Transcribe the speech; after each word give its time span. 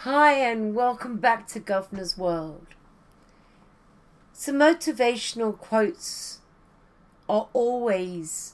Hi, 0.00 0.34
and 0.34 0.74
welcome 0.74 1.16
back 1.16 1.48
to 1.48 1.58
Governor's 1.58 2.18
World. 2.18 2.66
Some 4.34 4.56
motivational 4.56 5.56
quotes 5.56 6.40
are 7.30 7.48
always 7.54 8.52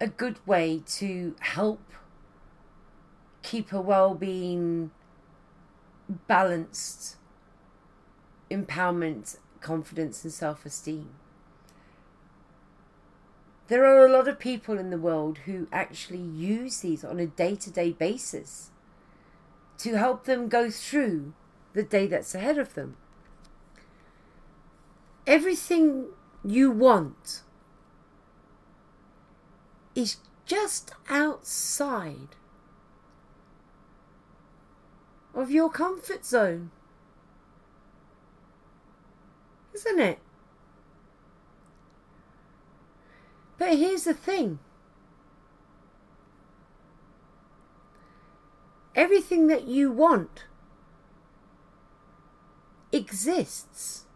a 0.00 0.08
good 0.08 0.44
way 0.44 0.82
to 0.86 1.36
help 1.38 1.80
keep 3.44 3.72
a 3.72 3.80
well 3.80 4.14
being, 4.14 4.90
balanced 6.26 7.14
empowerment, 8.50 9.38
confidence, 9.60 10.24
and 10.24 10.32
self 10.32 10.66
esteem. 10.66 11.10
There 13.68 13.86
are 13.86 14.04
a 14.04 14.12
lot 14.12 14.26
of 14.26 14.40
people 14.40 14.78
in 14.78 14.90
the 14.90 14.98
world 14.98 15.38
who 15.46 15.68
actually 15.70 16.18
use 16.18 16.80
these 16.80 17.04
on 17.04 17.20
a 17.20 17.26
day 17.26 17.54
to 17.54 17.70
day 17.70 17.92
basis 17.92 18.72
to 19.78 19.96
help 19.96 20.24
them 20.24 20.48
go 20.48 20.70
through 20.70 21.32
the 21.72 21.82
day 21.82 22.06
that's 22.06 22.34
ahead 22.34 22.58
of 22.58 22.74
them. 22.74 22.96
Everything 25.26 26.06
you 26.44 26.70
want 26.70 27.42
is 29.94 30.18
just 30.44 30.92
outside 31.08 32.36
of 35.34 35.50
your 35.50 35.68
comfort 35.68 36.24
zone. 36.24 36.70
Isn't 39.74 39.98
it? 40.00 40.18
But 43.58 43.76
here's 43.76 44.04
the 44.04 44.14
thing 44.14 44.58
everything 48.96 49.46
that 49.48 49.68
you 49.68 49.92
want 49.92 50.44
exists. 52.90 54.06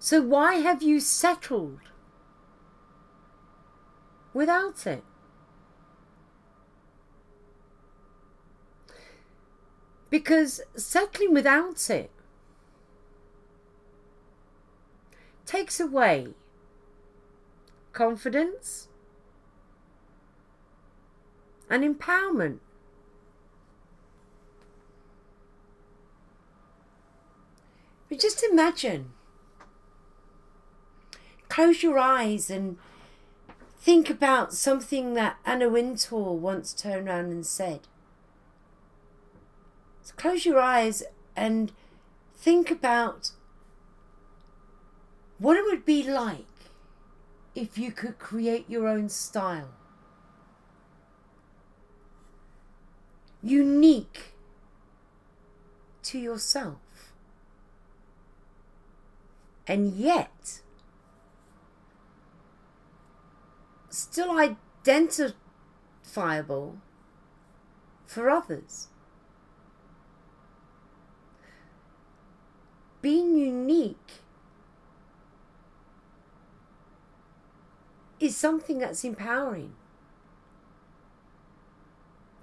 So 0.00 0.20
why 0.20 0.56
have 0.56 0.82
you 0.82 1.00
settled 1.00 1.78
without 4.34 4.86
it? 4.86 5.04
Because 10.10 10.62
settling 10.74 11.34
without 11.34 11.90
it 11.90 12.10
takes 15.44 15.78
away 15.78 16.28
confidence 17.92 18.88
and 21.70 21.82
empowerment. 21.82 22.58
But 28.08 28.20
just 28.20 28.42
imagine. 28.42 29.12
Close 31.48 31.82
your 31.82 31.98
eyes 31.98 32.50
and 32.50 32.78
think 33.78 34.10
about 34.10 34.52
something 34.52 35.14
that 35.14 35.36
Anna 35.44 35.68
Wintour 35.68 36.34
once 36.34 36.72
turned 36.72 37.08
around 37.08 37.26
and 37.26 37.46
said. 37.46 37.80
So 40.02 40.14
close 40.16 40.44
your 40.46 40.58
eyes 40.58 41.02
and 41.36 41.72
think 42.36 42.70
about 42.70 43.32
what 45.38 45.56
it 45.56 45.64
would 45.64 45.84
be 45.84 46.02
like 46.02 46.46
if 47.54 47.78
you 47.78 47.92
could 47.92 48.18
create 48.18 48.68
your 48.68 48.86
own 48.86 49.08
style. 49.08 49.70
Unique 53.48 54.34
to 56.02 56.18
yourself. 56.18 57.14
And 59.66 59.94
yet, 59.94 60.60
still 63.88 64.38
identifiable 64.38 66.76
for 68.06 68.28
others. 68.28 68.88
Being 73.00 73.38
unique 73.38 74.20
is 78.20 78.36
something 78.36 78.78
that's 78.78 79.04
empowering. 79.04 79.72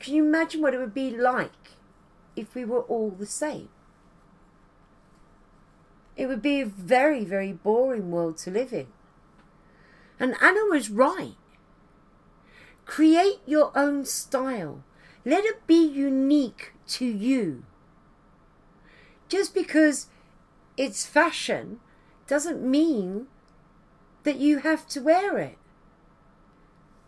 Can 0.06 0.14
you 0.14 0.24
imagine 0.24 0.62
what 0.62 0.76
it 0.76 0.80
would 0.80 0.94
be 0.94 1.10
like 1.10 1.72
if 2.36 2.54
we 2.54 2.64
were 2.64 2.84
all 2.84 3.10
the 3.10 3.26
same? 3.26 3.70
It 6.16 6.28
would 6.28 6.44
be 6.44 6.62
a 6.62 6.66
very, 6.68 7.26
very 7.26 7.52
boring 7.52 8.12
world 8.12 8.38
to 8.40 8.52
live 8.52 8.72
in. 8.72 8.86
And 10.20 10.36
Anna 10.40 10.60
was 10.70 10.92
right. 10.92 11.34
Create 12.86 13.40
your 13.48 13.72
own 13.76 14.06
style. 14.06 14.84
Let 15.26 15.44
it 15.44 15.66
be 15.66 15.84
unique 15.84 16.74
to 16.90 17.06
you. 17.06 17.64
Just 19.28 19.56
because 19.56 20.06
it's 20.78 21.04
fashion 21.04 21.80
doesn't 22.28 22.62
mean 22.62 23.26
that 24.22 24.38
you 24.38 24.60
have 24.60 24.88
to 24.90 25.02
wear 25.02 25.40
it. 25.40 25.58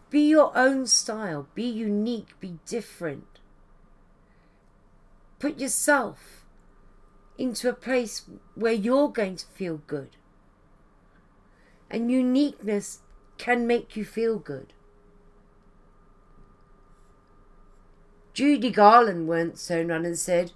Be 0.09 0.27
your 0.29 0.55
own 0.57 0.87
style. 0.87 1.47
Be 1.53 1.63
unique. 1.63 2.39
Be 2.39 2.59
different. 2.65 3.39
Put 5.39 5.59
yourself 5.59 6.45
into 7.37 7.69
a 7.69 7.73
place 7.73 8.23
where 8.55 8.73
you're 8.73 9.09
going 9.09 9.35
to 9.35 9.45
feel 9.53 9.81
good. 9.85 10.17
And 11.89 12.11
uniqueness 12.11 12.99
can 13.37 13.67
make 13.67 13.95
you 13.95 14.03
feel 14.03 14.39
good. 14.39 14.73
Judy 18.33 18.69
Garland 18.69 19.27
once 19.27 19.67
turned 19.67 19.89
around 19.89 20.05
and 20.05 20.17
said, 20.17 20.51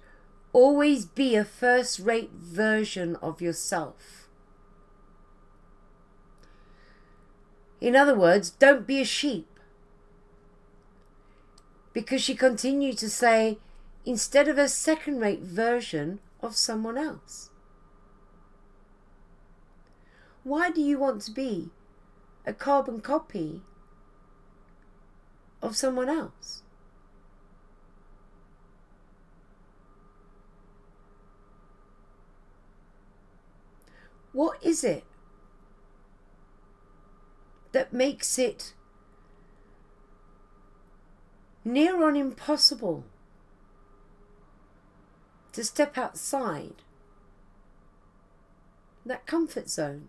Always 0.52 1.06
be 1.06 1.34
a 1.34 1.44
first 1.44 1.98
rate 1.98 2.30
version 2.32 3.16
of 3.16 3.40
yourself. 3.40 4.21
In 7.82 7.96
other 7.96 8.14
words, 8.14 8.50
don't 8.50 8.86
be 8.86 9.00
a 9.00 9.04
sheep. 9.04 9.58
Because 11.92 12.22
she 12.22 12.36
continued 12.36 12.96
to 12.98 13.10
say, 13.10 13.58
instead 14.06 14.46
of 14.46 14.56
a 14.56 14.68
second 14.68 15.18
rate 15.18 15.40
version 15.40 16.20
of 16.40 16.54
someone 16.54 16.96
else. 16.96 17.50
Why 20.44 20.70
do 20.70 20.80
you 20.80 20.96
want 20.96 21.22
to 21.22 21.32
be 21.32 21.70
a 22.46 22.52
carbon 22.52 23.00
copy 23.00 23.62
of 25.60 25.76
someone 25.76 26.08
else? 26.08 26.62
What 34.32 34.62
is 34.62 34.84
it 34.84 35.02
that 37.72 37.92
makes 37.92 38.38
it 38.38 38.74
near 41.64 42.06
on 42.06 42.16
impossible 42.16 43.04
to 45.52 45.64
step 45.64 45.98
outside 45.98 46.74
that 49.04 49.26
comfort 49.26 49.68
zone. 49.68 50.08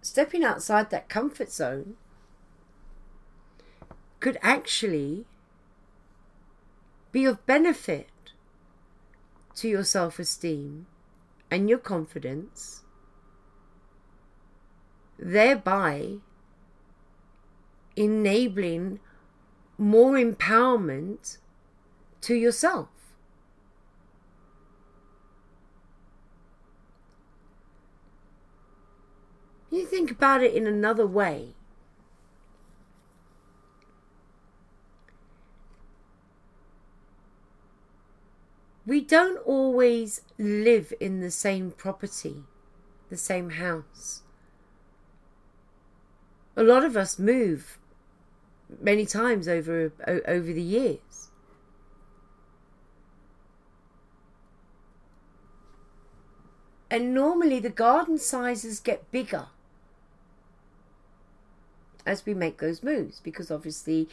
Stepping 0.00 0.42
outside 0.42 0.90
that 0.90 1.08
comfort 1.08 1.50
zone 1.52 1.94
could 4.20 4.36
actually 4.42 5.24
be 7.12 7.24
of 7.24 7.44
benefit 7.46 8.08
to 9.54 9.68
your 9.68 9.84
self 9.84 10.18
esteem 10.18 10.86
and 11.52 11.68
your 11.68 11.78
confidence, 11.78 12.80
thereby 15.18 16.14
enabling 17.94 18.98
more 19.76 20.14
empowerment 20.14 21.36
to 22.22 22.34
yourself. 22.34 22.88
You 29.70 29.84
think 29.84 30.10
about 30.10 30.42
it 30.42 30.54
in 30.54 30.66
another 30.66 31.06
way. 31.06 31.54
Don't 39.02 39.38
always 39.46 40.22
live 40.38 40.92
in 41.00 41.20
the 41.20 41.30
same 41.30 41.70
property, 41.70 42.44
the 43.10 43.16
same 43.16 43.50
house. 43.50 44.22
A 46.56 46.62
lot 46.62 46.84
of 46.84 46.96
us 46.96 47.18
move 47.18 47.78
many 48.80 49.06
times 49.06 49.48
over 49.48 49.92
over 50.06 50.52
the 50.52 50.62
years. 50.62 51.30
And 56.90 57.14
normally 57.14 57.58
the 57.58 57.70
garden 57.70 58.18
sizes 58.18 58.78
get 58.78 59.10
bigger 59.10 59.46
as 62.04 62.26
we 62.26 62.34
make 62.34 62.58
those 62.58 62.82
moves 62.82 63.20
because 63.20 63.50
obviously 63.50 64.08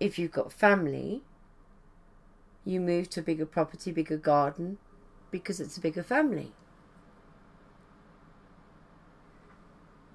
if 0.00 0.18
you've 0.18 0.32
got 0.32 0.52
family 0.52 1.22
you 2.66 2.80
move 2.80 3.08
to 3.08 3.20
a 3.20 3.22
bigger 3.22 3.46
property, 3.46 3.92
bigger 3.92 4.16
garden 4.16 4.76
because 5.30 5.60
it's 5.60 5.76
a 5.76 5.80
bigger 5.80 6.02
family. 6.02 6.52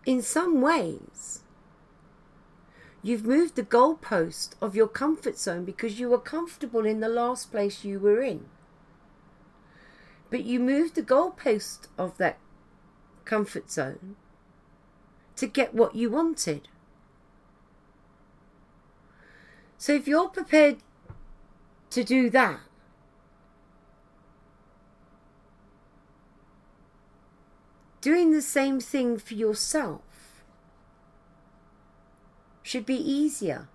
In 0.05 0.21
some 0.21 0.61
ways, 0.61 1.43
you've 3.01 3.25
moved 3.25 3.55
the 3.55 3.63
goalpost 3.63 4.55
of 4.61 4.75
your 4.75 4.87
comfort 4.87 5.37
zone 5.37 5.63
because 5.63 5.99
you 5.99 6.09
were 6.09 6.19
comfortable 6.19 6.85
in 6.85 6.99
the 6.99 7.07
last 7.07 7.51
place 7.51 7.85
you 7.85 7.99
were 7.99 8.21
in. 8.21 8.45
But 10.29 10.43
you 10.43 10.59
moved 10.59 10.95
the 10.95 11.03
goalpost 11.03 11.87
of 11.97 12.17
that 12.17 12.37
comfort 13.23 13.71
zone 13.71 14.17
to 15.37 15.47
get 15.47 15.73
what 15.73 15.95
you 15.95 16.09
wanted. 16.09 16.67
So 19.77 19.93
if 19.93 20.07
you're 20.07 20.29
prepared 20.29 20.77
to 21.91 22.03
do 22.03 22.29
that, 22.29 22.59
doing 28.01 28.31
the 28.31 28.41
same 28.41 28.79
thing 28.79 29.17
for 29.17 29.35
yourself 29.35 30.01
should 32.63 32.85
be 32.85 32.95
easier 32.95 33.67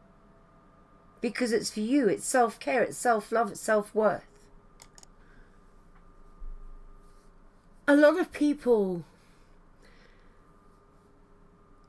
because 1.21 1.53
it's 1.53 1.71
for 1.71 1.81
you, 1.81 2.09
it's 2.09 2.27
self 2.27 2.59
care, 2.59 2.83
it's 2.83 2.97
self 2.97 3.33
love, 3.33 3.51
it's 3.51 3.61
self 3.61 3.95
worth. 3.95 4.25
A 7.89 7.95
lot 7.95 8.19
of 8.19 8.33
people 8.33 9.05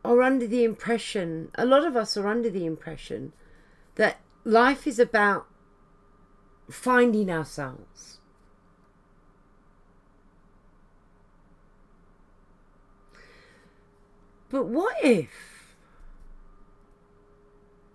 are 0.04 0.22
under 0.22 0.48
the 0.48 0.64
impression, 0.64 1.52
a 1.56 1.66
lot 1.66 1.86
of 1.86 1.96
us 1.96 2.18
are 2.18 2.28
under 2.28 2.50
the 2.50 2.66
impression 2.66 3.34
that 3.96 4.20
life 4.44 4.86
is 4.86 5.00
about 5.00 5.48
finding 6.70 7.30
ourselves. 7.30 8.20
But 14.50 14.66
what 14.66 14.96
if 15.04 15.76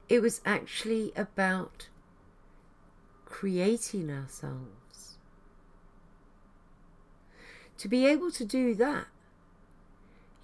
it 0.08 0.20
was 0.20 0.42
actually 0.44 1.12
about 1.16 1.88
creating 3.24 4.10
ourselves? 4.10 5.16
To 7.78 7.88
be 7.88 8.06
able 8.06 8.30
to 8.32 8.44
do 8.44 8.74
that, 8.74 9.06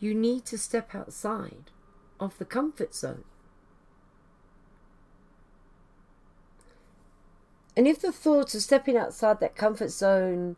you 0.00 0.14
need 0.14 0.44
to 0.46 0.58
step 0.58 0.94
outside 0.94 1.70
of 2.18 2.38
the 2.38 2.44
comfort 2.44 2.94
zone. 2.94 3.24
And 7.78 7.86
if 7.86 8.00
the 8.00 8.10
thought 8.10 8.56
of 8.56 8.62
stepping 8.62 8.96
outside 8.96 9.38
that 9.38 9.54
comfort 9.54 9.90
zone 9.90 10.56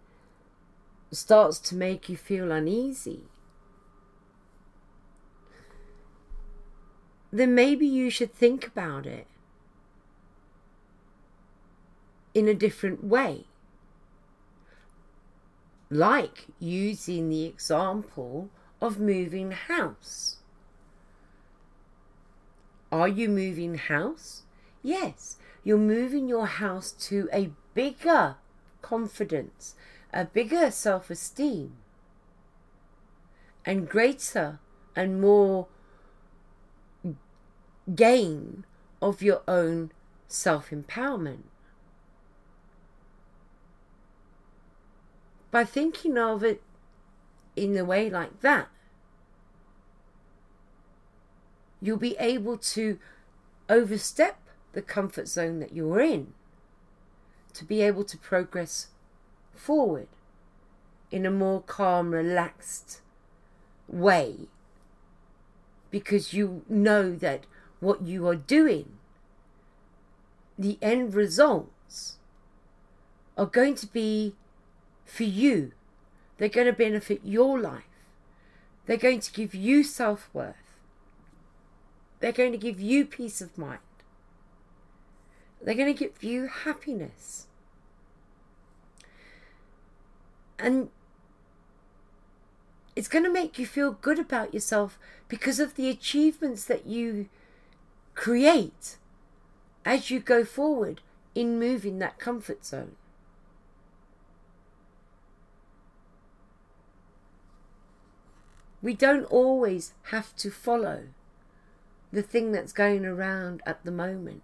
starts 1.13 1.59
to 1.59 1.75
make 1.75 2.09
you 2.09 2.17
feel 2.17 2.51
uneasy, 2.51 3.25
then 7.31 7.55
maybe 7.55 7.87
you 7.87 8.09
should 8.09 8.33
think 8.33 8.67
about 8.67 9.05
it 9.05 9.27
in 12.33 12.49
a 12.49 12.55
different 12.55 13.05
way. 13.05 13.45
Like 15.91 16.47
using 16.59 17.29
the 17.29 17.45
example 17.45 18.49
of 18.81 18.99
moving 18.99 19.51
house. 19.51 20.37
Are 22.91 23.09
you 23.09 23.29
moving 23.29 23.75
house? 23.75 24.45
Yes, 24.83 25.37
you're 25.63 25.79
moving 25.79 26.29
your 26.29 26.47
house 26.47 26.93
to 26.93 27.29
a 27.33 27.51
bigger 27.75 28.37
confidence, 28.83 29.75
a 30.13 30.25
bigger 30.25 30.71
self 30.71 31.11
esteem, 31.11 31.77
and 33.65 33.89
greater 33.89 34.59
and 34.97 35.21
more 35.21 35.69
gain 37.95 38.65
of 39.01 39.23
your 39.23 39.43
own 39.47 39.93
self 40.29 40.71
empowerment. 40.71 41.43
By 45.51 45.65
thinking 45.65 46.17
of 46.17 46.45
it 46.45 46.63
in 47.57 47.77
a 47.77 47.85
way 47.85 48.09
like 48.09 48.41
that, 48.41 48.69
you'll 51.81 51.97
be 51.97 52.17
able 52.19 52.57
to 52.57 52.99
overstep 53.69 54.39
the 54.73 54.83
comfort 54.83 55.29
zone 55.29 55.61
that 55.61 55.73
you're 55.73 56.01
in 56.01 56.33
to 57.55 57.65
be 57.65 57.83
able 57.83 58.05
to 58.05 58.17
progress 58.17 58.89
forward 59.55 60.09
in 61.11 61.27
a 61.27 61.31
more 61.31 61.61
calm, 61.61 62.13
relaxed 62.13 63.01
way 63.89 64.49
because 65.91 66.33
you 66.33 66.63
know 66.69 67.15
that 67.17 67.47
what 67.81 68.03
you 68.03 68.29
are 68.29 68.37
doing, 68.37 68.93
the 70.59 70.79
end 70.81 71.15
results 71.15 72.17
are 73.37 73.47
going 73.47 73.75
to 73.75 73.87
be 73.87 74.35
for 75.05 75.25
you. 75.25 75.73
They're 76.39 76.49
going 76.49 76.67
to 76.67 76.73
benefit 76.73 77.21
your 77.25 77.59
life. 77.59 77.85
They're 78.87 78.97
going 78.97 79.21
to 79.21 79.33
give 79.33 79.55
you 79.55 79.83
self 79.83 80.29
worth. 80.33 80.55
They're 82.21 82.33
going 82.33 82.53
to 82.53 82.59
give 82.59 82.81
you 82.81 83.07
peace 83.07 83.41
of 83.41 83.57
mind. 83.59 83.81
They're 85.63 85.75
going 85.75 85.95
to 85.95 85.99
give 85.99 86.23
you 86.23 86.47
happiness. 86.47 87.47
And 90.59 90.91
it's 92.97 93.09
going 93.09 93.25
to 93.25 93.33
make 93.33 93.59
you 93.59 93.67
feel 93.67 93.93
good 93.93 94.19
about 94.19 94.53
yourself 94.53 94.99
because 95.29 95.61
of 95.61 95.75
the 95.75 95.89
achievements 95.89 96.65
that 96.65 96.87
you 96.87 97.29
create 98.15 98.97
as 99.85 100.11
you 100.11 100.21
go 100.21 100.45
forward 100.45 101.01
in 101.35 101.59
moving 101.59 101.99
that 101.99 102.19
comfort 102.19 102.65
zone. 102.65 102.97
We 108.83 108.95
don't 108.95 109.25
always 109.25 109.93
have 110.05 110.35
to 110.37 110.51
follow 110.51 111.05
the 112.13 112.23
thing 112.23 112.53
that's 112.53 112.73
going 112.73 113.05
around 113.05 113.63
at 113.67 113.85
the 113.85 113.91
moment. 113.91 114.43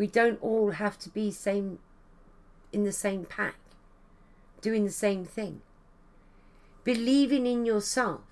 We 0.00 0.06
don't 0.06 0.42
all 0.42 0.70
have 0.70 0.98
to 1.00 1.10
be 1.10 1.30
same 1.30 1.78
in 2.72 2.84
the 2.84 2.90
same 2.90 3.26
pack, 3.26 3.56
doing 4.62 4.86
the 4.86 4.90
same 4.90 5.26
thing. 5.26 5.60
Believing 6.84 7.44
in 7.44 7.66
yourself 7.66 8.22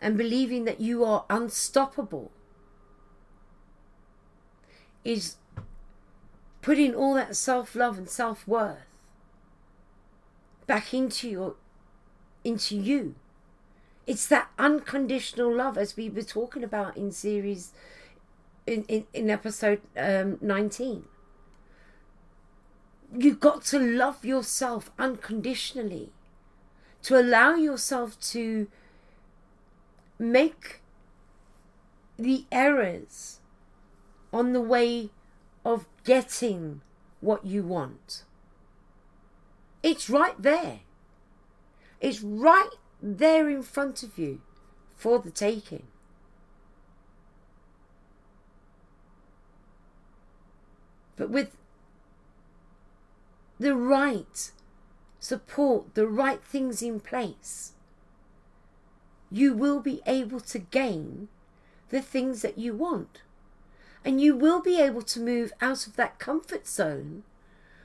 and 0.00 0.16
believing 0.16 0.66
that 0.66 0.80
you 0.80 1.02
are 1.04 1.24
unstoppable 1.28 2.30
is 5.02 5.38
putting 6.62 6.94
all 6.94 7.14
that 7.14 7.34
self 7.34 7.74
love 7.74 7.98
and 7.98 8.08
self 8.08 8.46
worth 8.46 8.86
back 10.68 10.94
into 10.94 11.28
your 11.28 11.56
into 12.44 12.76
you. 12.76 13.16
It's 14.06 14.28
that 14.28 14.50
unconditional 14.56 15.52
love 15.52 15.76
as 15.76 15.96
we 15.96 16.08
were 16.08 16.22
talking 16.22 16.62
about 16.62 16.96
in 16.96 17.10
series 17.10 17.72
in, 18.70 18.84
in, 18.84 19.06
in 19.12 19.30
episode 19.30 19.80
um, 19.96 20.38
19. 20.40 21.04
You've 23.18 23.40
got 23.40 23.64
to 23.66 23.78
love 23.78 24.24
yourself 24.24 24.90
unconditionally, 24.98 26.12
to 27.02 27.18
allow 27.18 27.54
yourself 27.54 28.18
to 28.20 28.68
make 30.18 30.80
the 32.16 32.44
errors 32.52 33.40
on 34.32 34.52
the 34.52 34.60
way 34.60 35.10
of 35.64 35.86
getting 36.04 36.82
what 37.20 37.44
you 37.44 37.62
want. 37.62 38.24
It's 39.82 40.08
right 40.08 40.40
there. 40.40 40.80
It's 42.00 42.20
right 42.20 42.70
there 43.02 43.48
in 43.48 43.62
front 43.62 44.02
of 44.02 44.18
you 44.18 44.40
for 44.96 45.18
the 45.18 45.30
taking. 45.30 45.89
But 51.20 51.28
with 51.28 51.54
the 53.58 53.76
right 53.76 54.52
support, 55.18 55.94
the 55.94 56.06
right 56.06 56.42
things 56.42 56.80
in 56.80 56.98
place, 56.98 57.72
you 59.30 59.52
will 59.52 59.80
be 59.80 60.00
able 60.06 60.40
to 60.40 60.58
gain 60.58 61.28
the 61.90 62.00
things 62.00 62.40
that 62.40 62.56
you 62.56 62.72
want. 62.72 63.20
And 64.02 64.18
you 64.18 64.34
will 64.34 64.62
be 64.62 64.80
able 64.80 65.02
to 65.02 65.20
move 65.20 65.52
out 65.60 65.86
of 65.86 65.96
that 65.96 66.18
comfort 66.18 66.66
zone 66.66 67.24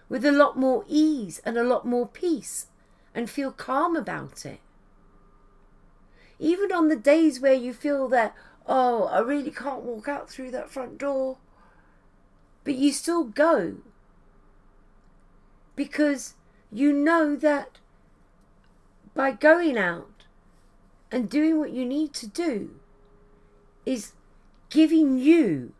with 0.07 0.23
a 0.23 0.31
lot 0.31 0.57
more 0.57 0.85
ease 0.87 1.41
and 1.43 1.57
a 1.57 1.63
lot 1.63 1.85
more 1.85 2.07
peace 2.07 2.67
and 3.13 3.29
feel 3.29 3.51
calm 3.51 3.97
about 3.97 4.45
it. 4.45 4.61
Even 6.39 6.71
on 6.71 6.87
the 6.87 6.95
days 6.95 7.41
where 7.41 7.53
you 7.53 7.73
feel 7.73 8.07
that, 8.07 8.33
oh, 8.65 9.07
I 9.07 9.19
really 9.19 9.51
can't 9.51 9.83
walk 9.83 10.07
out 10.07 10.29
through 10.29 10.51
that 10.51 10.69
front 10.69 10.97
door, 10.97 11.35
but 12.65 12.75
you 12.75 12.91
still 12.91 13.23
go 13.23 13.75
because 15.77 16.33
you 16.71 16.91
know 16.91 17.37
that 17.37 17.77
by 19.13 19.31
going 19.31 19.77
out 19.77 20.25
and 21.11 21.29
doing 21.29 21.57
what 21.57 21.71
you 21.71 21.85
need 21.85 22.13
to 22.13 22.27
do 22.27 22.71
is 23.85 24.11
giving 24.69 25.17
you 25.17 25.71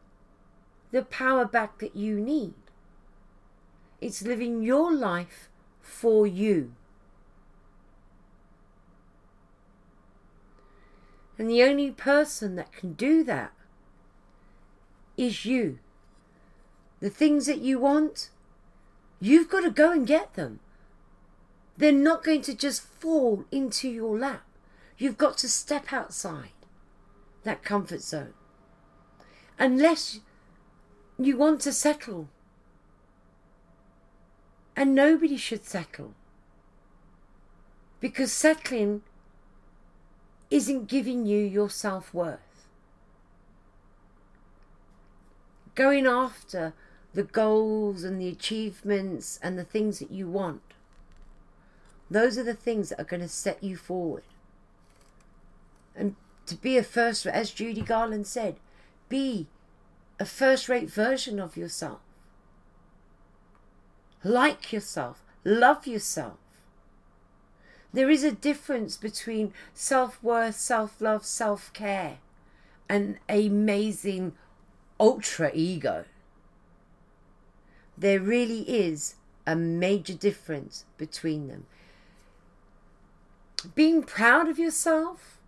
the 0.91 1.01
power 1.01 1.43
back 1.43 1.79
that 1.79 1.95
you 1.95 2.21
need. 2.21 2.53
It's 3.99 4.21
living 4.21 4.61
your 4.61 4.93
life 4.93 5.49
for 5.81 6.27
you. 6.27 6.73
And 11.37 11.49
the 11.49 11.63
only 11.63 11.91
person 11.91 12.55
that 12.55 12.71
can 12.71 12.93
do 12.93 13.23
that 13.23 13.51
is 15.17 15.43
you. 15.45 15.79
The 17.05 17.11
things 17.11 17.45
that 17.45 17.59
you 17.59 17.77
want, 17.77 18.31
you've 19.19 19.47
got 19.47 19.59
to 19.59 19.69
go 19.69 19.91
and 19.91 20.07
get 20.07 20.33
them. 20.33 20.59
They're 21.77 21.91
not 21.91 22.23
going 22.23 22.41
to 22.41 22.55
just 22.55 22.81
fall 22.81 23.45
into 23.51 23.87
your 23.87 24.17
lap. 24.17 24.43
You've 24.97 25.15
got 25.15 25.37
to 25.37 25.47
step 25.47 25.93
outside 25.93 26.57
that 27.43 27.63
comfort 27.63 28.01
zone. 28.01 28.33
Unless 29.59 30.21
you 31.19 31.37
want 31.37 31.61
to 31.61 31.73
settle. 31.73 32.27
And 34.75 34.95
nobody 34.95 35.37
should 35.37 35.63
settle. 35.63 36.15
Because 37.99 38.33
settling 38.33 39.03
isn't 40.49 40.87
giving 40.87 41.27
you 41.27 41.37
your 41.37 41.69
self 41.69 42.11
worth. 42.15 42.39
Going 45.75 46.07
after 46.07 46.73
the 47.15 47.23
goals 47.23 48.03
and 48.03 48.19
the 48.19 48.27
achievements 48.27 49.39
and 49.41 49.57
the 49.57 49.63
things 49.63 49.99
that 49.99 50.11
you 50.11 50.27
want, 50.27 50.61
those 52.11 52.37
are 52.37 52.43
the 52.43 52.53
things 52.53 52.89
that 52.89 52.99
are 52.99 53.05
going 53.05 53.21
to 53.21 53.29
set 53.29 53.63
you 53.63 53.77
forward. 53.77 54.23
And 55.95 56.15
to 56.45 56.55
be 56.55 56.77
a 56.77 56.83
first, 56.83 57.25
as 57.25 57.51
Judy 57.51 57.81
Garland 57.81 58.27
said, 58.27 58.57
be 59.07 59.47
a 60.19 60.25
first 60.25 60.67
rate 60.67 60.89
version 60.89 61.39
of 61.39 61.55
yourself. 61.55 61.99
Like 64.23 64.73
yourself, 64.73 65.23
love 65.45 65.87
yourself. 65.87 66.37
There 67.93 68.09
is 68.09 68.25
a 68.25 68.31
difference 68.31 68.97
between 68.97 69.53
self 69.73 70.21
worth, 70.21 70.55
self 70.55 70.99
love, 70.99 71.25
self 71.25 71.71
care, 71.71 72.17
and 72.89 73.19
amazing 73.29 74.33
ultra 74.99 75.49
ego. 75.53 76.03
There 77.97 78.19
really 78.19 78.61
is 78.61 79.15
a 79.47 79.55
major 79.55 80.13
difference 80.13 80.85
between 80.97 81.47
them. 81.47 81.65
Being 83.73 84.03
proud 84.03 84.47
of 84.49 84.59
yourself, 84.59 85.39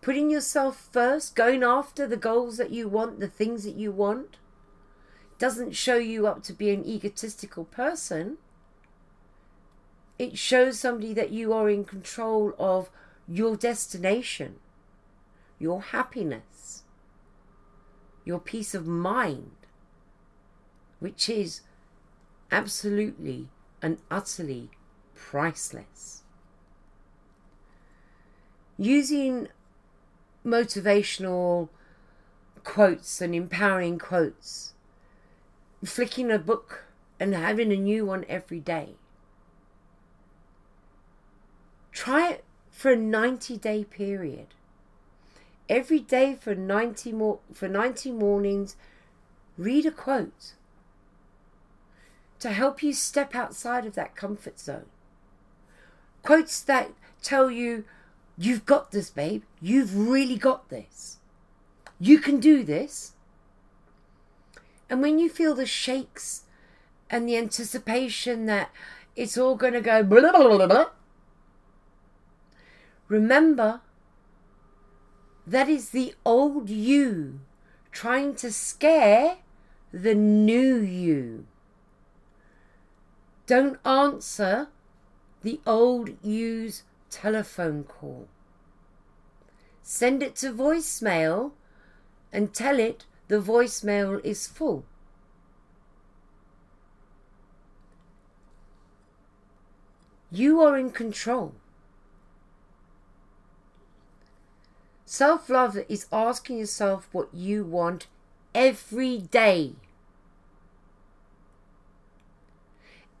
putting 0.00 0.30
yourself 0.30 0.88
first, 0.92 1.34
going 1.34 1.62
after 1.62 2.06
the 2.06 2.16
goals 2.16 2.56
that 2.56 2.70
you 2.70 2.88
want, 2.88 3.20
the 3.20 3.28
things 3.28 3.64
that 3.64 3.74
you 3.74 3.90
want, 3.90 4.36
doesn't 5.38 5.72
show 5.72 5.96
you 5.96 6.26
up 6.26 6.42
to 6.44 6.52
be 6.52 6.70
an 6.70 6.84
egotistical 6.84 7.64
person 7.64 8.38
it 10.22 10.38
shows 10.38 10.78
somebody 10.78 11.12
that 11.14 11.30
you 11.30 11.52
are 11.52 11.68
in 11.68 11.84
control 11.84 12.52
of 12.56 12.90
your 13.26 13.56
destination, 13.56 14.60
your 15.58 15.82
happiness, 15.82 16.84
your 18.24 18.38
peace 18.38 18.72
of 18.72 18.86
mind, 18.86 19.61
which 21.02 21.28
is 21.28 21.60
absolutely 22.50 23.48
and 23.82 23.98
utterly 24.10 24.70
priceless. 25.14 26.22
Using 28.78 29.48
motivational 30.44 31.68
quotes 32.64 33.20
and 33.20 33.34
empowering 33.34 33.98
quotes, 33.98 34.72
flicking 35.84 36.30
a 36.30 36.38
book 36.38 36.84
and 37.20 37.34
having 37.34 37.72
a 37.72 37.76
new 37.76 38.06
one 38.06 38.24
every 38.28 38.60
day 38.60 38.96
Try 41.92 42.30
it 42.30 42.44
for 42.70 42.92
a 42.92 42.96
90 42.96 43.58
day 43.58 43.84
period. 43.84 44.48
Every 45.68 46.00
day 46.00 46.34
for 46.34 46.54
90 46.54 47.12
more 47.12 47.38
for 47.52 47.68
90 47.68 48.10
mornings, 48.10 48.76
read 49.56 49.86
a 49.86 49.90
quote 49.90 50.54
to 52.42 52.50
help 52.50 52.82
you 52.82 52.92
step 52.92 53.36
outside 53.36 53.86
of 53.86 53.94
that 53.94 54.16
comfort 54.16 54.58
zone. 54.58 54.86
Quotes 56.24 56.60
that 56.62 56.90
tell 57.22 57.52
you, 57.52 57.84
you've 58.36 58.66
got 58.66 58.90
this, 58.90 59.10
babe. 59.10 59.44
You've 59.60 59.96
really 59.96 60.36
got 60.36 60.68
this. 60.68 61.18
You 62.00 62.18
can 62.18 62.40
do 62.40 62.64
this. 62.64 63.12
And 64.90 65.00
when 65.00 65.20
you 65.20 65.28
feel 65.28 65.54
the 65.54 65.66
shakes 65.66 66.42
and 67.08 67.28
the 67.28 67.36
anticipation 67.36 68.46
that 68.46 68.72
it's 69.14 69.38
all 69.38 69.54
going 69.54 69.74
to 69.74 69.80
go 69.80 70.02
blah, 70.02 70.20
blah, 70.20 70.32
blah, 70.32 70.66
blah, 70.66 70.86
Remember, 73.06 73.82
that 75.46 75.68
is 75.68 75.90
the 75.90 76.16
old 76.26 76.68
you 76.68 77.38
trying 77.92 78.34
to 78.34 78.50
scare 78.50 79.36
the 79.92 80.16
new 80.16 80.80
you. 80.80 81.46
Don't 83.52 83.78
answer 83.84 84.68
the 85.42 85.60
old 85.66 86.08
you's 86.22 86.84
telephone 87.10 87.84
call. 87.84 88.26
Send 89.82 90.22
it 90.22 90.36
to 90.36 90.54
voicemail 90.54 91.52
and 92.32 92.54
tell 92.54 92.78
it 92.78 93.04
the 93.28 93.40
voicemail 93.40 94.24
is 94.24 94.46
full. 94.46 94.86
You 100.30 100.62
are 100.62 100.78
in 100.78 100.90
control. 100.90 101.54
Self 105.04 105.50
love 105.50 105.76
is 105.90 106.06
asking 106.10 106.56
yourself 106.56 107.06
what 107.12 107.28
you 107.34 107.64
want 107.64 108.06
every 108.54 109.18
day. 109.18 109.74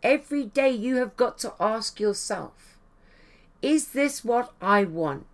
Every 0.02 0.44
day 0.44 0.70
you 0.70 0.96
have 0.96 1.16
got 1.16 1.38
to 1.38 1.54
ask 1.60 2.00
yourself 2.00 2.78
Is 3.60 3.88
this 3.88 4.24
what 4.24 4.52
I 4.60 4.84
want? 4.84 5.26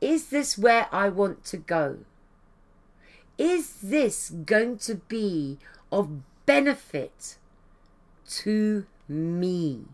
Is 0.00 0.28
this 0.28 0.58
where 0.58 0.86
I 0.92 1.08
want 1.08 1.44
to 1.46 1.56
go? 1.56 1.98
Is 3.36 3.76
this 3.82 4.30
going 4.30 4.78
to 4.78 4.96
be 4.96 5.58
of 5.90 6.20
benefit 6.46 7.36
to 8.28 8.86
me? 9.08 9.86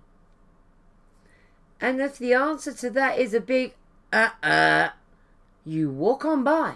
And 1.81 2.01
if 2.01 2.19
the 2.19 2.35
answer 2.35 2.73
to 2.75 2.91
that 2.91 3.19
is 3.19 3.33
a 3.33 3.41
big 3.41 3.75
uh 4.13 4.31
uh, 4.43 4.91
you 5.65 5.91
walk 5.91 6.25
on 6.25 6.45
by. 6.45 6.75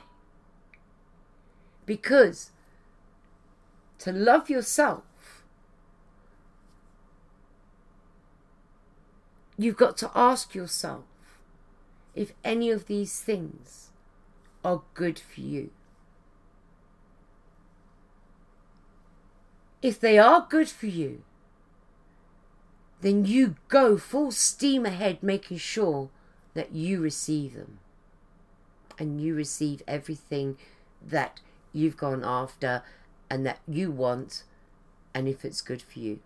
Because 1.85 2.51
to 3.99 4.13
love 4.13 4.49
yourself, 4.49 5.03
you've 9.59 9.77
got 9.77 9.97
to 9.99 10.11
ask 10.15 10.55
yourself 10.55 11.05
if 12.15 12.33
any 12.45 12.71
of 12.71 12.87
these 12.87 13.21
things 13.21 13.91
are 14.65 14.83
good 14.95 15.19
for 15.19 15.41
you. 15.41 15.71
If 19.83 20.01
they 20.01 20.19
are 20.19 20.47
good 20.49 20.69
for 20.69 20.87
you, 20.87 21.23
then 23.01 23.27
you 23.27 23.57
go 23.69 23.99
full 23.99 24.33
steam 24.33 24.87
ahead 24.87 25.23
making 25.23 25.59
sure 25.59 26.09
that 26.55 26.73
you 26.73 27.01
receive 27.01 27.55
them 27.55 27.79
and 28.99 29.21
you 29.21 29.35
receive 29.35 29.83
everything 29.87 30.57
that 31.05 31.41
you've 31.73 31.97
gone 31.97 32.23
after 32.25 32.83
and 33.29 33.45
that 33.45 33.59
you 33.67 33.91
want, 33.91 34.45
and 35.13 35.27
if 35.27 35.45
it's 35.45 35.61
good 35.61 35.83
for 35.83 35.99
you. 35.99 36.21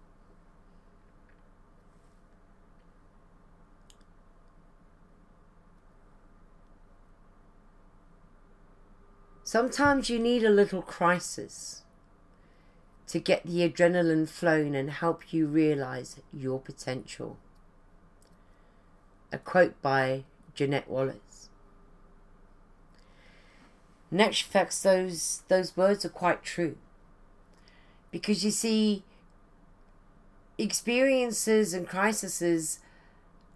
Sometimes 9.49 10.11
you 10.11 10.19
need 10.19 10.45
a 10.45 10.51
little 10.51 10.83
crisis 10.83 11.81
to 13.07 13.19
get 13.19 13.47
the 13.47 13.67
adrenaline 13.67 14.29
flowing 14.29 14.77
and 14.77 14.91
help 14.91 15.33
you 15.33 15.47
realize 15.47 16.21
your 16.35 16.61
potential. 16.61 17.39
A 19.33 19.39
quote 19.39 19.81
by 19.81 20.25
Jeanette 20.55 20.91
Wallace. 20.91 21.49
Next 24.11 24.41
actual 24.41 24.53
fact, 24.53 24.83
those, 24.83 25.43
those 25.49 25.75
words 25.75 26.05
are 26.05 26.11
quite 26.11 26.43
true. 26.43 26.77
Because 28.11 28.45
you 28.45 28.51
see, 28.51 29.03
experiences 30.59 31.73
and 31.73 31.89
crises 31.89 32.81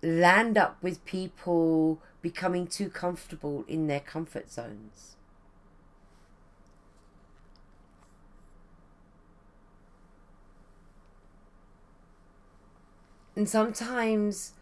land 0.03 0.57
up 0.57 0.83
with 0.83 1.05
people 1.05 2.01
becoming 2.23 2.67
too 2.67 2.89
comfortable 2.89 3.67
in 3.69 3.89
their 3.89 4.01
comfort 4.01 4.51
zones. 4.51 5.17
And 13.35 13.49
sometimes 13.49 14.53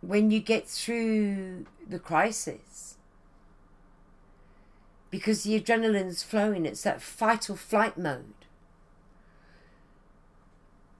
when 0.00 0.30
you 0.30 0.40
get 0.40 0.66
through 0.66 1.66
the 1.88 1.98
crisis, 1.98 2.96
because 5.10 5.42
the 5.42 5.60
adrenaline's 5.60 6.22
flowing, 6.22 6.66
it's 6.66 6.82
that 6.82 7.02
fight 7.02 7.50
or 7.50 7.56
flight 7.56 7.98
mode. 7.98 8.34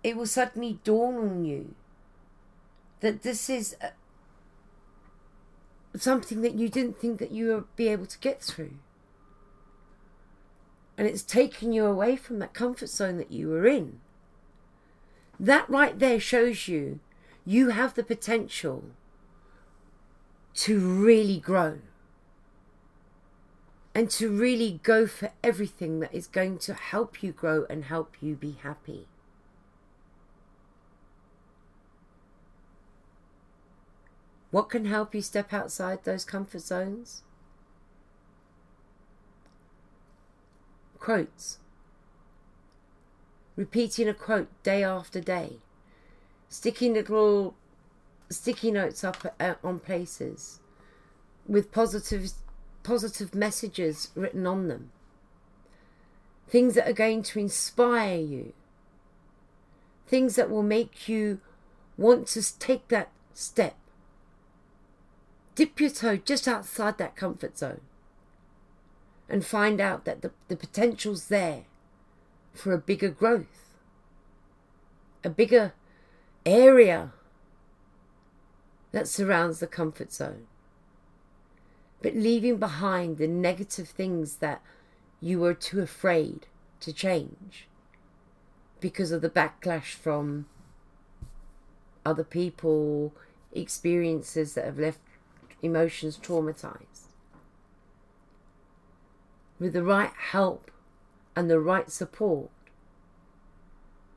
It 0.02 0.16
will 0.16 0.26
suddenly 0.26 0.80
dawn 0.84 1.16
on 1.16 1.44
you 1.44 1.74
that 3.00 3.22
this 3.22 3.48
is 3.48 3.76
a, 3.80 3.92
something 5.98 6.42
that 6.42 6.54
you 6.54 6.68
didn't 6.68 6.98
think 6.98 7.18
that 7.18 7.30
you 7.30 7.54
would 7.54 7.76
be 7.76 7.88
able 7.88 8.06
to 8.06 8.18
get 8.18 8.42
through. 8.42 8.74
And 10.96 11.06
it's 11.06 11.22
taking 11.22 11.72
you 11.72 11.86
away 11.86 12.16
from 12.16 12.38
that 12.40 12.52
comfort 12.52 12.88
zone 12.88 13.16
that 13.18 13.30
you 13.30 13.48
were 13.48 13.66
in. 13.66 14.00
That 15.40 15.70
right 15.70 15.98
there 15.98 16.20
shows 16.20 16.68
you 16.68 17.00
you 17.46 17.70
have 17.70 17.94
the 17.94 18.02
potential 18.02 18.84
to 20.52 20.78
really 20.78 21.38
grow 21.38 21.78
and 23.94 24.10
to 24.10 24.30
really 24.30 24.80
go 24.82 25.06
for 25.06 25.32
everything 25.42 26.00
that 26.00 26.14
is 26.14 26.26
going 26.26 26.58
to 26.58 26.74
help 26.74 27.22
you 27.22 27.32
grow 27.32 27.64
and 27.70 27.84
help 27.84 28.16
you 28.20 28.34
be 28.34 28.58
happy. 28.62 29.08
What 34.50 34.68
can 34.68 34.84
help 34.84 35.14
you 35.14 35.22
step 35.22 35.54
outside 35.54 36.04
those 36.04 36.26
comfort 36.26 36.60
zones? 36.60 37.22
Quotes. 40.98 41.59
Repeating 43.60 44.08
a 44.08 44.14
quote 44.14 44.48
day 44.62 44.82
after 44.82 45.20
day. 45.20 45.58
Sticking 46.48 46.94
little 46.94 47.54
sticky 48.30 48.70
notes 48.70 49.04
up 49.04 49.34
uh, 49.38 49.56
on 49.62 49.80
places 49.80 50.60
with 51.46 51.70
positive 51.70 52.30
positive 52.82 53.34
messages 53.34 54.12
written 54.14 54.46
on 54.46 54.68
them. 54.68 54.92
Things 56.48 56.72
that 56.72 56.88
are 56.88 56.94
going 56.94 57.22
to 57.24 57.38
inspire 57.38 58.16
you. 58.16 58.54
Things 60.06 60.36
that 60.36 60.48
will 60.48 60.62
make 60.62 61.06
you 61.06 61.42
want 61.98 62.28
to 62.28 62.58
take 62.58 62.88
that 62.88 63.10
step 63.34 63.76
Dip 65.54 65.78
your 65.78 65.90
toe 65.90 66.16
just 66.16 66.48
outside 66.48 66.96
that 66.96 67.14
comfort 67.14 67.58
zone 67.58 67.82
and 69.28 69.44
find 69.44 69.82
out 69.82 70.06
that 70.06 70.22
the, 70.22 70.30
the 70.48 70.56
potential's 70.56 71.28
there 71.28 71.64
for 72.52 72.72
a 72.72 72.78
bigger 72.78 73.08
growth, 73.08 73.76
a 75.24 75.30
bigger 75.30 75.74
area 76.44 77.12
that 78.92 79.08
surrounds 79.08 79.60
the 79.60 79.66
comfort 79.66 80.12
zone. 80.12 80.46
But 82.02 82.14
leaving 82.14 82.56
behind 82.56 83.18
the 83.18 83.28
negative 83.28 83.88
things 83.88 84.36
that 84.36 84.62
you 85.20 85.38
were 85.38 85.54
too 85.54 85.80
afraid 85.80 86.46
to 86.80 86.92
change 86.92 87.68
because 88.80 89.12
of 89.12 89.20
the 89.20 89.28
backlash 89.28 89.92
from 89.92 90.46
other 92.04 92.24
people, 92.24 93.12
experiences 93.52 94.54
that 94.54 94.64
have 94.64 94.78
left 94.78 95.00
emotions 95.62 96.16
traumatized. 96.16 97.08
With 99.58 99.74
the 99.74 99.82
right 99.82 100.12
help 100.30 100.70
and 101.40 101.48
the 101.48 101.58
right 101.58 101.90
support, 101.90 102.50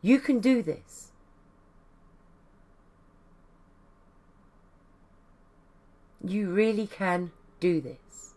you 0.02 0.20
can 0.20 0.42
do 0.42 0.62
this. 0.62 1.14
You 6.22 6.50
really 6.50 6.86
can 6.86 7.32
do 7.62 7.80
this. 7.80 8.34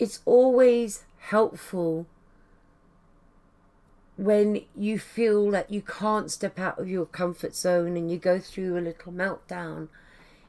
It's 0.00 0.20
always 0.24 1.04
helpful 1.18 2.06
when 4.16 4.62
you 4.76 4.98
feel 4.98 5.48
that 5.52 5.70
you 5.70 5.80
can't 5.80 6.28
step 6.28 6.58
out 6.58 6.80
of 6.80 6.88
your 6.88 7.06
comfort 7.06 7.54
zone 7.54 7.96
and 7.96 8.10
you 8.10 8.18
go 8.18 8.40
through 8.40 8.76
a 8.76 8.80
little 8.80 9.12
meltdown, 9.12 9.86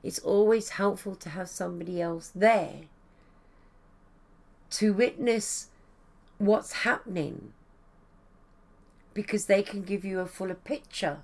it's 0.02 0.20
always 0.20 0.70
helpful 0.70 1.16
to 1.18 1.30
have 1.30 1.50
somebody 1.50 2.02
else 2.02 2.32
there 2.34 2.86
to 4.72 4.94
witness 4.94 5.68
what's 6.38 6.72
happening 6.72 7.54
because 9.14 9.46
they 9.46 9.62
can 9.62 9.84
give 9.84 10.04
you 10.04 10.20
a 10.20 10.26
fuller 10.26 10.56
picture 10.56 11.20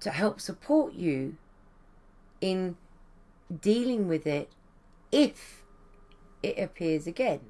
to 0.00 0.10
help 0.10 0.40
support 0.40 0.92
you 0.94 1.36
in 2.40 2.76
dealing 3.60 4.06
with 4.06 4.26
it 4.26 4.50
if 5.10 5.62
it 6.42 6.58
appears 6.58 7.06
again. 7.06 7.40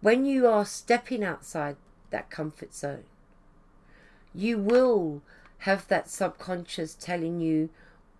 when 0.00 0.24
you 0.24 0.46
are 0.46 0.64
stepping 0.64 1.22
outside 1.22 1.76
that 2.10 2.30
comfort 2.30 2.74
zone, 2.74 3.04
you 4.34 4.58
will 4.58 5.22
have 5.60 5.86
that 5.88 6.08
subconscious 6.08 6.94
telling 6.94 7.40
you 7.40 7.68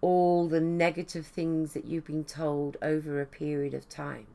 all 0.00 0.48
the 0.48 0.60
negative 0.60 1.26
things 1.26 1.72
that 1.72 1.84
you've 1.84 2.06
been 2.06 2.24
told 2.24 2.76
over 2.82 3.20
a 3.20 3.26
period 3.26 3.74
of 3.74 3.88
time. 3.88 4.26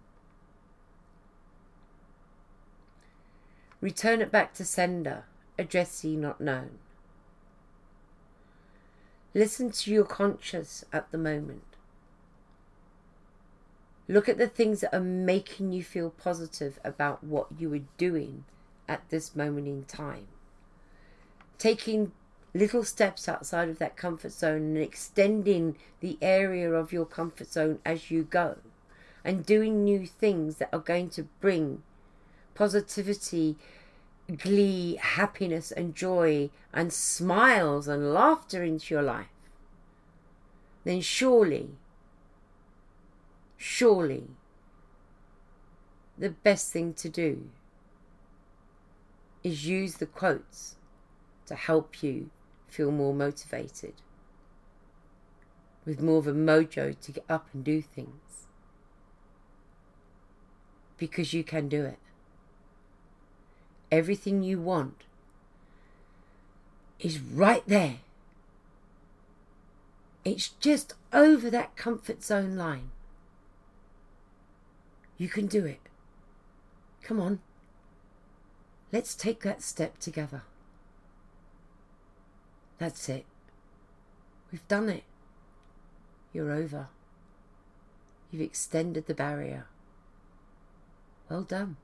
Return 3.79 4.21
it 4.21 4.31
back 4.31 4.53
to 4.55 4.65
sender, 4.65 5.25
addressee 5.59 6.15
not 6.15 6.41
known. 6.41 6.79
Listen 9.35 9.69
to 9.69 9.91
your 9.91 10.05
conscious 10.05 10.83
at 10.91 11.11
the 11.11 11.17
moment. 11.17 11.63
Look 14.07 14.27
at 14.29 14.37
the 14.37 14.47
things 14.47 14.81
that 14.81 14.95
are 14.95 14.99
making 14.99 15.73
you 15.73 15.83
feel 15.83 16.09
positive 16.09 16.79
about 16.83 17.23
what 17.23 17.47
you 17.59 17.71
are 17.73 17.81
doing 17.97 18.45
at 18.87 19.07
this 19.09 19.35
moment 19.35 19.67
in 19.67 19.83
time. 19.85 20.27
Taking 21.57 22.11
little 22.55 22.85
steps 22.85 23.27
outside 23.27 23.67
of 23.67 23.79
that 23.79 23.97
comfort 23.97 24.31
zone 24.31 24.61
and 24.61 24.77
extending 24.77 25.75
the 25.99 26.17
area 26.21 26.71
of 26.71 26.93
your 26.93 27.05
comfort 27.05 27.51
zone 27.51 27.79
as 27.85 28.09
you 28.09 28.23
go. 28.23 28.57
And 29.25 29.45
doing 29.45 29.83
new 29.83 30.07
things 30.07 30.57
that 30.57 30.69
are 30.71 30.79
going 30.79 31.09
to 31.11 31.23
bring 31.41 31.83
positivity, 32.53 33.57
glee, 34.37 34.97
happiness, 35.01 35.71
and 35.71 35.93
joy, 35.93 36.49
and 36.73 36.93
smiles 36.93 37.89
and 37.89 38.13
laughter 38.13 38.63
into 38.63 38.93
your 38.93 39.03
life. 39.03 39.27
Then 40.85 41.01
surely 41.01 41.71
surely 43.57 44.27
the 46.17 46.29
best 46.29 46.71
thing 46.71 46.93
to 46.93 47.09
do 47.09 47.49
is 49.43 49.67
use 49.67 49.95
the 49.95 50.05
quotes 50.05 50.75
to 51.47 51.55
help 51.55 52.03
you 52.03 52.29
feel 52.67 52.91
more 52.91 53.13
motivated, 53.13 53.93
with 55.85 56.01
more 56.01 56.19
of 56.19 56.27
a 56.27 56.33
mojo 56.33 56.99
to 56.99 57.11
get 57.11 57.25
up 57.29 57.47
and 57.53 57.63
do 57.63 57.81
things. 57.81 58.47
Because 60.97 61.33
you 61.33 61.43
can 61.43 61.67
do 61.67 61.83
it. 61.85 61.99
Everything 63.91 64.43
you 64.43 64.59
want 64.59 65.03
is 66.99 67.19
right 67.19 67.63
there. 67.67 67.97
It's 70.23 70.49
just 70.59 70.93
over 71.13 71.49
that 71.49 71.75
comfort 71.75 72.23
zone 72.23 72.55
line. 72.55 72.89
You 75.17 75.29
can 75.29 75.45
do 75.45 75.65
it. 75.65 75.79
Come 77.03 77.19
on. 77.19 77.39
Let's 78.91 79.13
take 79.13 79.41
that 79.43 79.61
step 79.61 79.99
together. 79.99 80.41
That's 82.77 83.09
it. 83.09 83.25
We've 84.51 84.67
done 84.67 84.89
it. 84.89 85.03
You're 86.33 86.51
over. 86.51 86.87
You've 88.31 88.41
extended 88.41 89.07
the 89.07 89.13
barrier. 89.13 89.67
Well 91.29 91.43
done. 91.43 91.77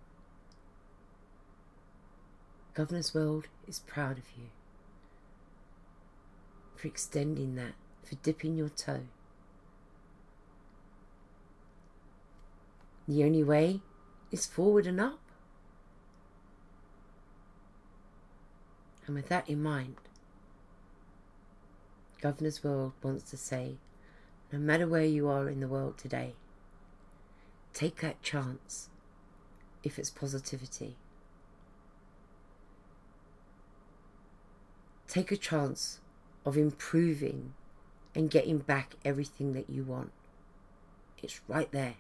Governor's 2.74 3.14
World 3.14 3.48
is 3.68 3.80
proud 3.80 4.18
of 4.18 4.26
you 4.38 4.46
for 6.76 6.88
extending 6.88 7.56
that, 7.56 7.74
for 8.04 8.16
dipping 8.16 8.56
your 8.56 8.70
toe. 8.70 9.02
The 13.08 13.24
only 13.24 13.44
way 13.44 13.82
is 14.32 14.46
forward 14.46 14.88
and 14.88 15.00
up. 15.00 15.20
And 19.06 19.16
with 19.16 19.30
that 19.30 19.50
in 19.50 19.62
mind, 19.62 19.96
Governor's 22.22 22.64
World 22.64 22.94
wants 23.02 23.30
to 23.32 23.38
say 23.38 23.78
no 24.52 24.60
matter 24.60 24.88
where 24.88 25.06
you 25.06 25.28
are 25.28 25.50
in 25.50 25.60
the 25.60 25.68
world 25.68 25.98
today, 25.98 26.36
take 27.74 28.02
that 28.02 28.22
chance 28.22 28.90
if 29.84 29.98
it's 29.98 30.10
positivity. 30.10 30.98
Take 35.08 35.32
a 35.32 35.38
chance 35.38 36.00
of 36.46 36.58
improving 36.58 37.54
and 38.14 38.30
getting 38.30 38.60
back 38.60 38.96
everything 39.04 39.54
that 39.54 39.70
you 39.70 39.84
want. 39.84 40.12
It's 41.24 41.42
right 41.48 41.72
there. 41.72 41.96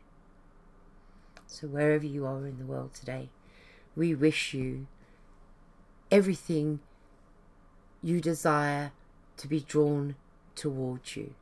So, 1.48 1.68
wherever 1.68 2.06
you 2.06 2.26
are 2.26 2.46
in 2.46 2.60
the 2.60 2.66
world 2.66 2.94
today, 2.94 3.30
we 3.96 4.16
wish 4.16 4.54
you 4.54 4.88
everything 6.10 6.80
you 8.02 8.22
desire 8.22 8.92
to 9.41 9.47
be 9.47 9.60
drawn 9.60 10.15
towards 10.56 11.17
you. 11.17 11.34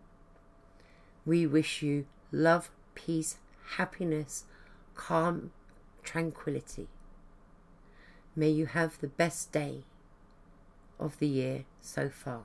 We 1.25 1.45
wish 1.45 1.81
you 1.81 2.05
love, 2.31 2.71
peace, 2.95 3.37
happiness, 3.75 4.45
calm, 4.95 5.51
tranquility. 6.01 6.87
May 8.37 8.51
you 8.51 8.67
have 8.67 8.99
the 8.99 9.07
best 9.07 9.51
day 9.51 9.83
of 10.97 11.19
the 11.19 11.27
year 11.27 11.65
so 11.81 12.07
far. 12.07 12.43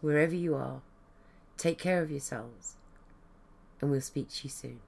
Wherever 0.00 0.34
you 0.34 0.54
are, 0.54 0.80
take 1.58 1.78
care 1.78 2.00
of 2.00 2.10
yourselves, 2.10 2.76
and 3.82 3.90
we'll 3.90 4.00
speak 4.00 4.30
to 4.30 4.44
you 4.44 4.50
soon. 4.50 4.80